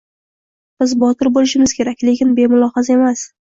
Biz 0.83 0.95
botir 1.03 1.31
bo‘lishimiz 1.37 1.77
kerak, 1.83 2.05
lekin 2.11 2.35
bemulohaza 2.43 3.01
emas 3.01 3.27